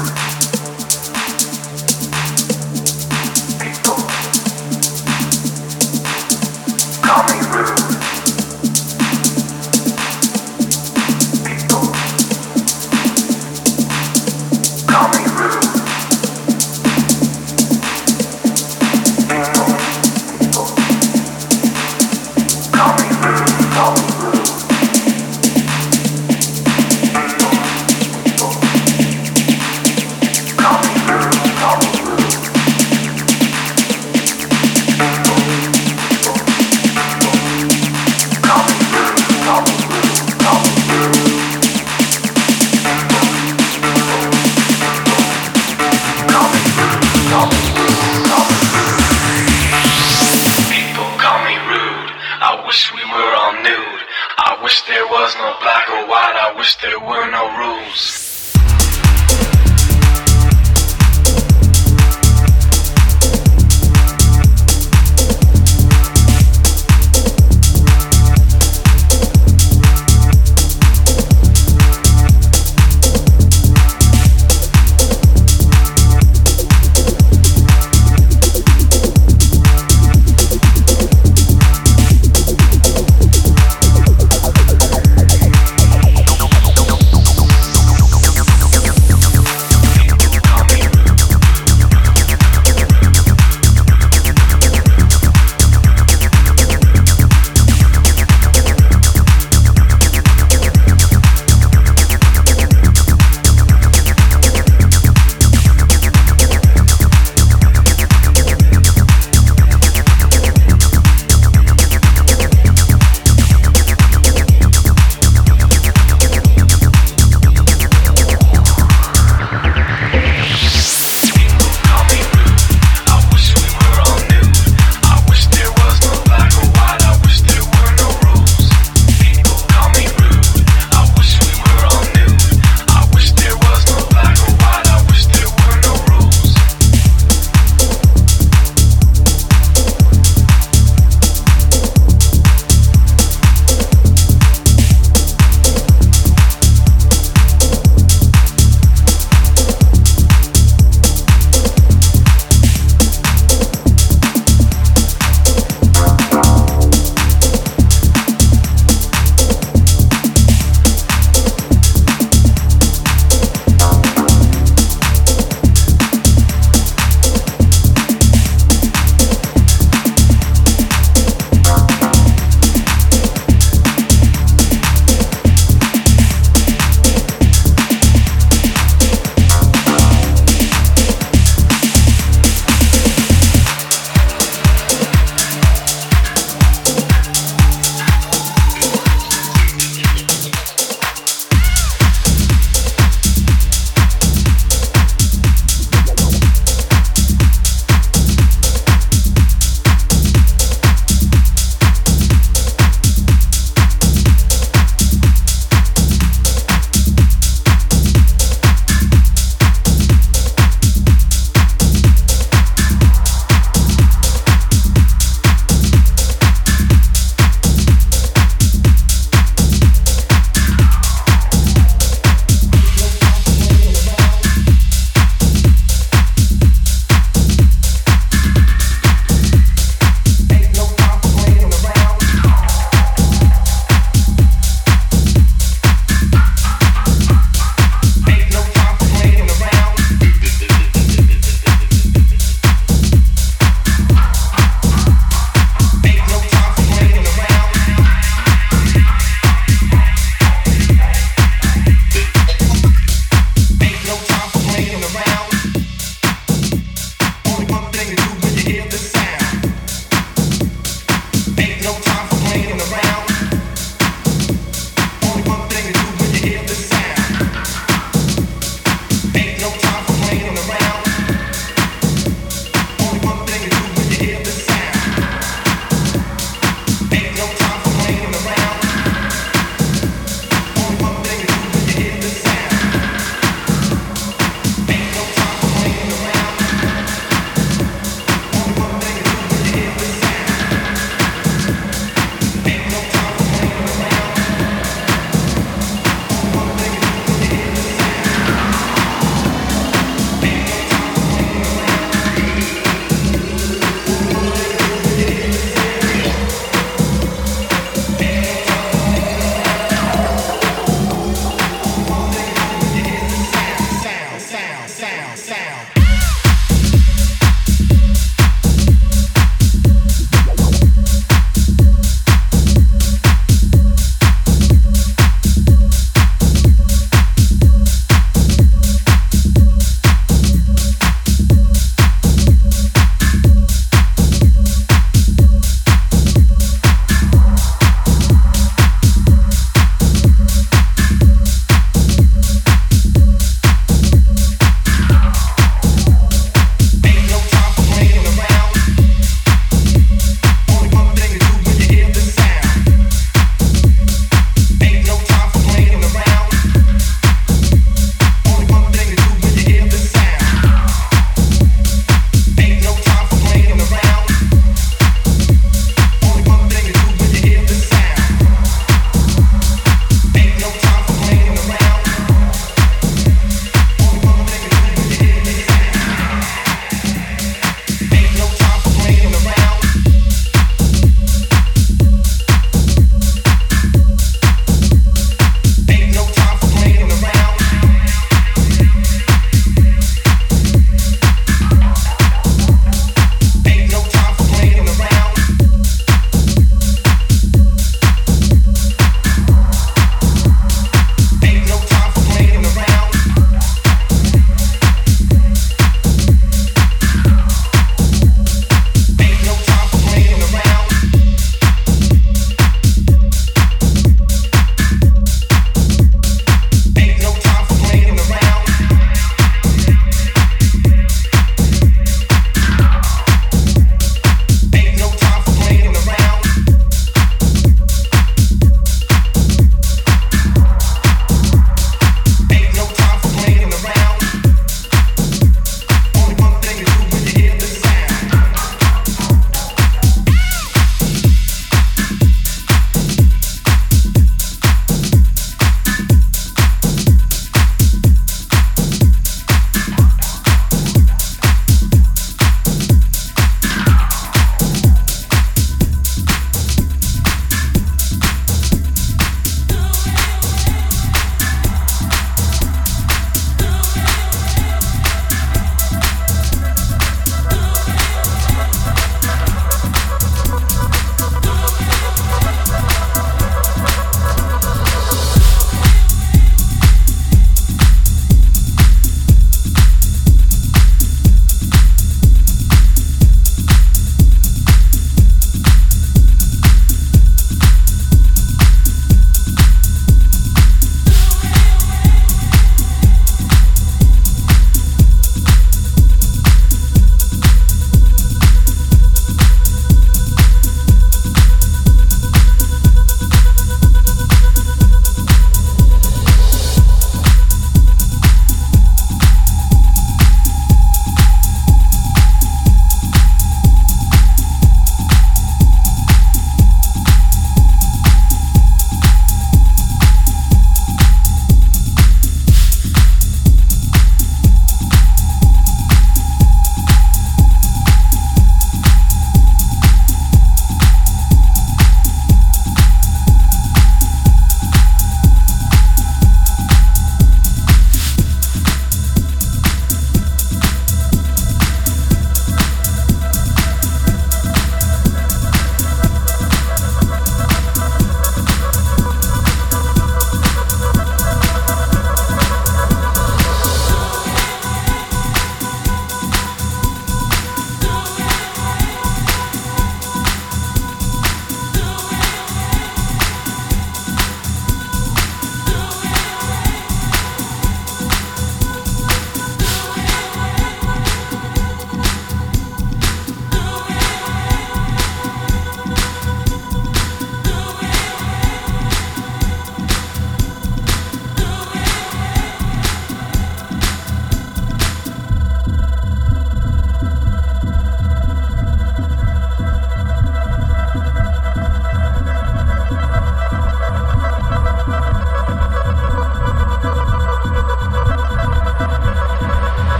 Ooh. 0.00 0.27